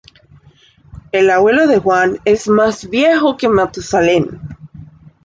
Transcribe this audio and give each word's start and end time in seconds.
El 1.11 1.29
abuelo 1.29 1.67
de 1.67 1.77
Juan 1.77 2.17
es 2.25 2.47
más 2.47 2.89
viejo 2.89 3.37
que 3.37 3.47
Matusalén 3.49 4.39